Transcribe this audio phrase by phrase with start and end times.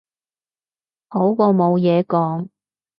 [1.09, 2.49] 好過冇嘢講